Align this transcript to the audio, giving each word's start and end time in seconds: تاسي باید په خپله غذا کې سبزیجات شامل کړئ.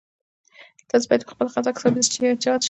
تاسي 0.89 1.05
باید 1.09 1.21
په 1.25 1.31
خپله 1.33 1.49
غذا 1.55 1.69
کې 1.73 1.79
سبزیجات 1.83 2.13
شامل 2.43 2.43
کړئ. 2.43 2.59